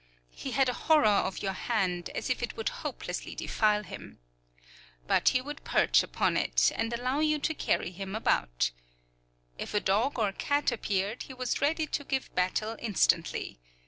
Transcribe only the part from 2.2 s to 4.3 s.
if it would hopelessly defile him.